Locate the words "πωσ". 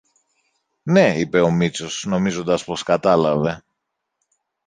2.63-2.83